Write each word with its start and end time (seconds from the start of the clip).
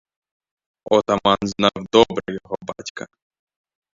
Отаман 0.85 1.37
знав 1.43 1.81
добре 1.93 2.21
його 2.27 2.55
батька. 2.61 3.07